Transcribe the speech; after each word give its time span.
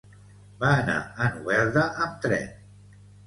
Va 0.63 0.71
anar 0.77 0.95
a 1.01 1.27
Novelda 1.35 1.85
amb 2.05 2.17
tren. 2.27 2.49